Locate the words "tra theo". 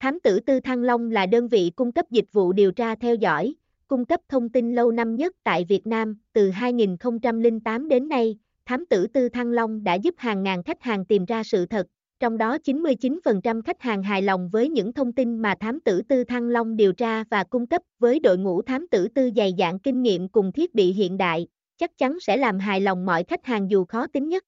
2.72-3.14